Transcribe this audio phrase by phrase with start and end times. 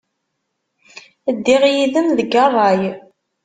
[1.35, 2.81] Ddiɣ yid-m deg ṛṛay.